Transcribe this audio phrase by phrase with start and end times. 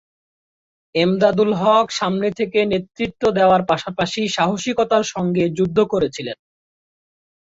[0.95, 6.37] ইমদাদুল হক সামনে থেকে নেতৃত্ব দেওয়ার পাশাপাশি সাহসিকতার সঙ্গে যুদ্ধ করছিলেন।